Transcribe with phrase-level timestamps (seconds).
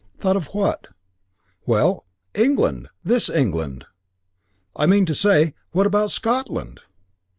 [0.17, 0.87] "Thought of what?"
[1.67, 3.85] "Well 'England' 'this England.'
[4.75, 6.79] I mean to say What about Scotland?"